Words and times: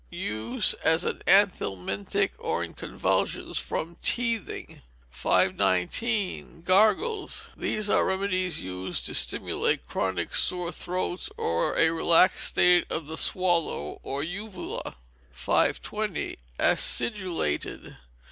Use 0.09 0.73
as 0.83 1.03
an 1.03 1.19
anthelmintic, 1.27 2.31
or 2.39 2.63
in 2.63 2.73
convulsions 2.73 3.59
from 3.59 3.95
teething. 4.01 4.81
519. 5.11 6.63
Gargles. 6.63 7.51
These 7.55 7.87
are 7.87 8.03
remedies 8.03 8.63
used 8.63 9.05
to 9.05 9.13
stimulate 9.13 9.85
chronic 9.85 10.33
sore 10.33 10.71
throats, 10.71 11.29
or 11.37 11.77
a 11.77 11.91
relaxed 11.91 12.45
state 12.47 12.87
of 12.89 13.05
the 13.05 13.15
swallow, 13.15 13.99
or 14.01 14.23
uvula. 14.23 14.95
520. 15.33 16.35
Acidulated. 16.57 17.95